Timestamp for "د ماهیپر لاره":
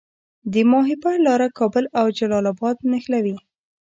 0.53-1.47